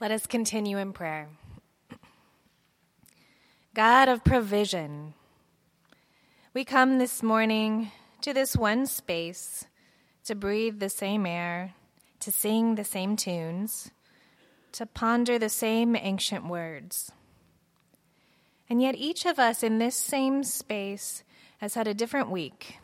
Let 0.00 0.12
us 0.12 0.28
continue 0.28 0.78
in 0.78 0.92
prayer. 0.92 1.28
God 3.74 4.08
of 4.08 4.22
provision, 4.22 5.14
we 6.54 6.64
come 6.64 6.98
this 6.98 7.20
morning 7.20 7.90
to 8.20 8.32
this 8.32 8.56
one 8.56 8.86
space 8.86 9.66
to 10.22 10.36
breathe 10.36 10.78
the 10.78 10.88
same 10.88 11.26
air, 11.26 11.74
to 12.20 12.30
sing 12.30 12.76
the 12.76 12.84
same 12.84 13.16
tunes, 13.16 13.90
to 14.70 14.86
ponder 14.86 15.36
the 15.36 15.48
same 15.48 15.96
ancient 15.96 16.46
words. 16.46 17.10
And 18.70 18.80
yet, 18.80 18.94
each 18.94 19.26
of 19.26 19.40
us 19.40 19.64
in 19.64 19.78
this 19.78 19.96
same 19.96 20.44
space 20.44 21.24
has 21.58 21.74
had 21.74 21.88
a 21.88 21.94
different 21.94 22.30
week. 22.30 22.78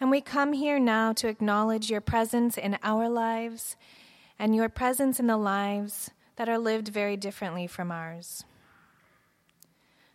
And 0.00 0.10
we 0.10 0.22
come 0.22 0.54
here 0.54 0.78
now 0.78 1.12
to 1.14 1.28
acknowledge 1.28 1.90
your 1.90 2.00
presence 2.00 2.56
in 2.56 2.78
our 2.82 3.10
lives 3.10 3.76
and 4.38 4.54
your 4.54 4.68
presence 4.68 5.18
in 5.18 5.26
the 5.26 5.36
lives 5.36 6.10
that 6.36 6.48
are 6.48 6.58
lived 6.58 6.88
very 6.88 7.16
differently 7.16 7.66
from 7.66 7.90
ours. 7.90 8.44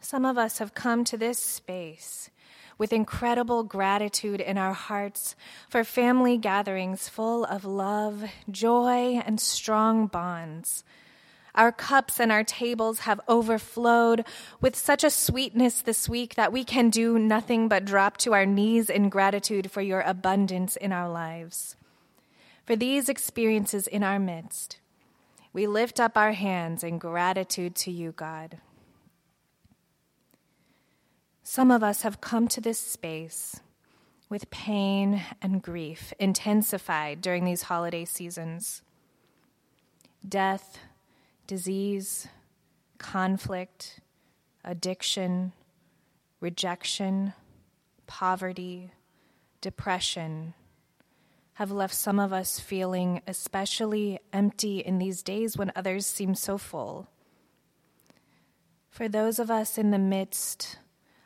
Some 0.00 0.24
of 0.24 0.38
us 0.38 0.58
have 0.58 0.74
come 0.74 1.04
to 1.04 1.16
this 1.16 1.38
space 1.38 2.30
with 2.78 2.92
incredible 2.92 3.62
gratitude 3.62 4.40
in 4.40 4.58
our 4.58 4.72
hearts 4.72 5.34
for 5.68 5.82
family 5.84 6.36
gatherings 6.36 7.08
full 7.08 7.44
of 7.44 7.64
love, 7.64 8.24
joy, 8.50 9.20
and 9.24 9.40
strong 9.40 10.06
bonds. 10.06 10.84
Our 11.54 11.72
cups 11.72 12.20
and 12.20 12.30
our 12.30 12.44
tables 12.44 13.00
have 13.00 13.20
overflowed 13.28 14.26
with 14.60 14.76
such 14.76 15.04
a 15.04 15.10
sweetness 15.10 15.80
this 15.80 16.06
week 16.06 16.34
that 16.34 16.52
we 16.52 16.64
can 16.64 16.90
do 16.90 17.18
nothing 17.18 17.66
but 17.66 17.86
drop 17.86 18.18
to 18.18 18.34
our 18.34 18.44
knees 18.44 18.90
in 18.90 19.08
gratitude 19.08 19.70
for 19.70 19.80
your 19.80 20.02
abundance 20.02 20.76
in 20.76 20.92
our 20.92 21.10
lives. 21.10 21.76
For 22.66 22.74
these 22.74 23.08
experiences 23.08 23.86
in 23.86 24.02
our 24.02 24.18
midst, 24.18 24.78
we 25.52 25.68
lift 25.68 26.00
up 26.00 26.16
our 26.16 26.32
hands 26.32 26.82
in 26.82 26.98
gratitude 26.98 27.76
to 27.76 27.92
you, 27.92 28.10
God. 28.10 28.58
Some 31.44 31.70
of 31.70 31.84
us 31.84 32.02
have 32.02 32.20
come 32.20 32.48
to 32.48 32.60
this 32.60 32.80
space 32.80 33.60
with 34.28 34.50
pain 34.50 35.22
and 35.40 35.62
grief 35.62 36.12
intensified 36.18 37.20
during 37.20 37.44
these 37.44 37.62
holiday 37.62 38.04
seasons. 38.04 38.82
Death, 40.28 40.80
disease, 41.46 42.26
conflict, 42.98 44.00
addiction, 44.64 45.52
rejection, 46.40 47.32
poverty, 48.08 48.90
depression 49.60 50.54
have 51.56 51.70
left 51.70 51.94
some 51.94 52.18
of 52.18 52.34
us 52.34 52.60
feeling 52.60 53.22
especially 53.26 54.18
empty 54.30 54.80
in 54.80 54.98
these 54.98 55.22
days 55.22 55.56
when 55.56 55.72
others 55.74 56.04
seem 56.04 56.34
so 56.34 56.58
full. 56.58 57.08
For 58.90 59.08
those 59.08 59.38
of 59.38 59.50
us 59.50 59.78
in 59.78 59.90
the 59.90 59.98
midst 59.98 60.78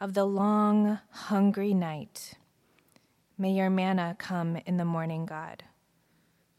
of 0.00 0.14
the 0.14 0.24
long, 0.24 0.98
hungry 1.10 1.74
night. 1.74 2.38
May 3.36 3.52
your 3.52 3.68
manna 3.68 4.16
come 4.18 4.56
in 4.64 4.78
the 4.78 4.84
morning, 4.86 5.26
God. 5.26 5.62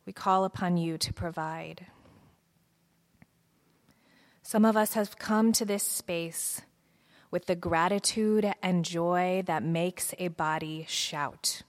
We 0.05 0.13
call 0.13 0.45
upon 0.45 0.77
you 0.77 0.99
to 0.99 1.11
provide. 1.11 1.87
Some 4.43 4.63
of 4.63 4.77
us 4.77 4.93
have 4.93 5.17
come 5.17 5.51
to 5.53 5.65
this 5.65 5.81
space 5.81 6.61
with 7.31 7.47
the 7.47 7.55
gratitude 7.55 8.53
and 8.61 8.85
joy 8.85 9.41
that 9.47 9.63
makes 9.63 10.13
a 10.19 10.27
body 10.27 10.85
shout 10.87 11.63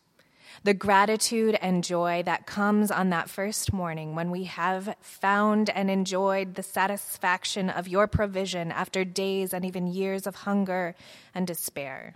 the 0.64 0.74
gratitude 0.74 1.56
and 1.60 1.84
joy 1.84 2.22
that 2.24 2.46
comes 2.46 2.90
on 2.90 3.10
that 3.10 3.30
first 3.30 3.72
morning 3.72 4.14
when 4.14 4.30
we 4.30 4.44
have 4.44 4.94
found 5.00 5.70
and 5.70 5.90
enjoyed 5.90 6.54
the 6.54 6.62
satisfaction 6.62 7.70
of 7.70 7.88
your 7.88 8.06
provision 8.06 8.72
after 8.72 9.04
days 9.04 9.52
and 9.52 9.64
even 9.64 9.86
years 9.86 10.26
of 10.26 10.34
hunger 10.36 10.94
and 11.34 11.46
despair. 11.46 12.14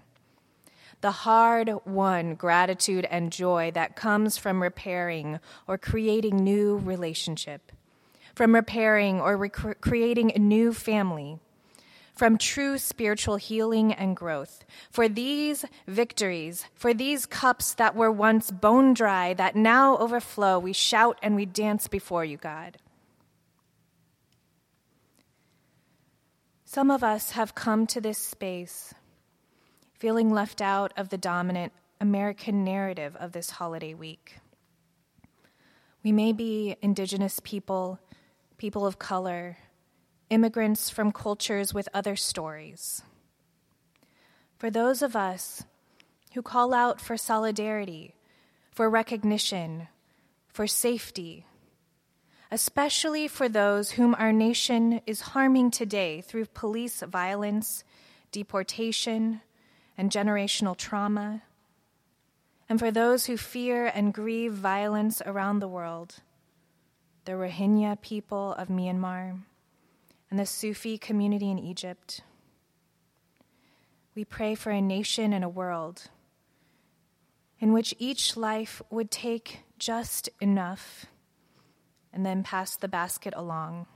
The 1.00 1.10
hard 1.10 1.70
won 1.86 2.34
gratitude 2.34 3.06
and 3.10 3.32
joy 3.32 3.70
that 3.72 3.96
comes 3.96 4.36
from 4.36 4.62
repairing 4.62 5.40
or 5.66 5.78
creating 5.78 6.36
new 6.36 6.76
relationship, 6.76 7.72
from 8.34 8.54
repairing 8.54 9.20
or 9.20 9.36
rec- 9.36 9.80
creating 9.80 10.32
a 10.34 10.38
new 10.38 10.74
family 10.74 11.38
from 12.20 12.36
true 12.36 12.76
spiritual 12.76 13.36
healing 13.36 13.94
and 13.94 14.14
growth. 14.14 14.66
For 14.90 15.08
these 15.08 15.64
victories, 15.86 16.66
for 16.74 16.92
these 16.92 17.24
cups 17.24 17.72
that 17.72 17.96
were 17.96 18.12
once 18.12 18.50
bone 18.50 18.92
dry, 18.92 19.32
that 19.32 19.56
now 19.56 19.96
overflow, 19.96 20.58
we 20.58 20.74
shout 20.74 21.18
and 21.22 21.34
we 21.34 21.46
dance 21.46 21.88
before 21.88 22.22
you, 22.22 22.36
God. 22.36 22.76
Some 26.66 26.90
of 26.90 27.02
us 27.02 27.30
have 27.30 27.54
come 27.54 27.86
to 27.86 28.02
this 28.02 28.18
space 28.18 28.92
feeling 29.94 30.30
left 30.30 30.60
out 30.60 30.92
of 30.98 31.08
the 31.08 31.16
dominant 31.16 31.72
American 32.02 32.62
narrative 32.64 33.16
of 33.18 33.32
this 33.32 33.48
holiday 33.48 33.94
week. 33.94 34.36
We 36.04 36.12
may 36.12 36.34
be 36.34 36.76
Indigenous 36.82 37.40
people, 37.42 37.98
people 38.58 38.84
of 38.84 38.98
color, 38.98 39.56
immigrants 40.30 40.88
from 40.88 41.12
cultures 41.12 41.74
with 41.74 41.88
other 41.92 42.16
stories. 42.16 43.02
For 44.56 44.70
those 44.70 45.02
of 45.02 45.16
us 45.16 45.64
who 46.34 46.42
call 46.42 46.72
out 46.72 47.00
for 47.00 47.16
solidarity, 47.16 48.14
for 48.70 48.88
recognition, 48.88 49.88
for 50.48 50.66
safety, 50.66 51.46
especially 52.50 53.28
for 53.28 53.48
those 53.48 53.92
whom 53.92 54.14
our 54.14 54.32
nation 54.32 55.00
is 55.06 55.20
harming 55.20 55.70
today 55.70 56.20
through 56.20 56.46
police 56.46 57.02
violence, 57.02 57.84
deportation, 58.32 59.40
and 59.98 60.10
generational 60.10 60.76
trauma, 60.76 61.42
and 62.68 62.78
for 62.78 62.92
those 62.92 63.26
who 63.26 63.36
fear 63.36 63.86
and 63.86 64.14
grieve 64.14 64.52
violence 64.52 65.20
around 65.26 65.58
the 65.58 65.68
world, 65.68 66.16
the 67.24 67.32
Rohingya 67.32 68.00
people 68.00 68.54
of 68.54 68.68
Myanmar 68.68 69.40
and 70.30 70.38
the 70.38 70.46
Sufi 70.46 70.96
community 70.96 71.50
in 71.50 71.58
Egypt. 71.58 72.20
We 74.14 74.24
pray 74.24 74.54
for 74.54 74.70
a 74.70 74.80
nation 74.80 75.32
and 75.32 75.44
a 75.44 75.48
world 75.48 76.08
in 77.58 77.72
which 77.72 77.94
each 77.98 78.36
life 78.36 78.80
would 78.90 79.10
take 79.10 79.60
just 79.78 80.28
enough 80.40 81.06
and 82.12 82.24
then 82.24 82.42
pass 82.42 82.76
the 82.76 82.88
basket 82.88 83.34
along, 83.36 83.86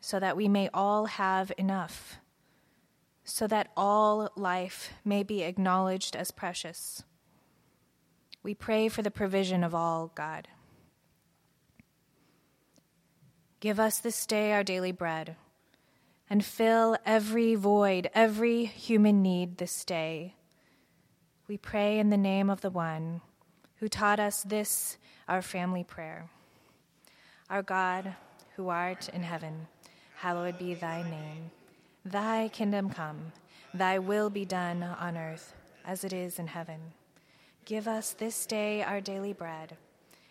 so 0.00 0.20
that 0.20 0.36
we 0.36 0.46
may 0.46 0.68
all 0.72 1.06
have 1.06 1.50
enough, 1.58 2.18
so 3.24 3.46
that 3.46 3.72
all 3.76 4.30
life 4.36 4.92
may 5.04 5.22
be 5.22 5.42
acknowledged 5.42 6.14
as 6.14 6.30
precious. 6.30 7.02
We 8.42 8.54
pray 8.54 8.88
for 8.88 9.02
the 9.02 9.10
provision 9.10 9.64
of 9.64 9.74
all, 9.74 10.12
God. 10.14 10.46
Give 13.66 13.80
us 13.80 13.98
this 13.98 14.26
day 14.26 14.52
our 14.52 14.62
daily 14.62 14.92
bread, 14.92 15.34
and 16.30 16.44
fill 16.44 16.96
every 17.04 17.56
void, 17.56 18.08
every 18.14 18.64
human 18.64 19.22
need 19.22 19.58
this 19.58 19.84
day. 19.84 20.36
We 21.48 21.56
pray 21.56 21.98
in 21.98 22.10
the 22.10 22.16
name 22.16 22.48
of 22.48 22.60
the 22.60 22.70
one 22.70 23.22
who 23.80 23.88
taught 23.88 24.20
us 24.20 24.44
this, 24.44 24.98
our 25.26 25.42
family 25.42 25.82
prayer. 25.82 26.30
Our 27.50 27.64
God, 27.64 28.14
who 28.54 28.68
art 28.68 29.08
in 29.08 29.24
heaven, 29.24 29.66
hallowed 30.14 30.60
be 30.60 30.74
thy 30.74 31.02
name. 31.02 31.50
Thy 32.04 32.46
kingdom 32.46 32.88
come, 32.88 33.32
thy 33.74 33.98
will 33.98 34.30
be 34.30 34.44
done 34.44 34.84
on 34.84 35.16
earth 35.16 35.54
as 35.84 36.04
it 36.04 36.12
is 36.12 36.38
in 36.38 36.46
heaven. 36.46 36.92
Give 37.64 37.88
us 37.88 38.12
this 38.12 38.46
day 38.46 38.84
our 38.84 39.00
daily 39.00 39.32
bread, 39.32 39.76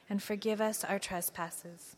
and 0.10 0.24
forgive 0.24 0.62
us 0.62 0.86
our 0.86 1.00
trespasses 1.00 1.98